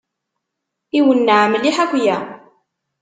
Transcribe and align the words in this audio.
Iwenneɛ 0.99 1.41
mliḥ 1.51 1.77
akya. 1.83 2.17